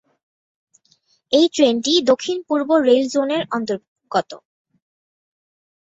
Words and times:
এই 1.31 1.45
ট্রেনটি 1.53 1.93
দক্ষিণ 2.09 2.37
পূর্ব 2.47 2.69
রেল 2.87 3.03
জোনের 3.13 3.43
অন্তর্গত। 3.51 4.31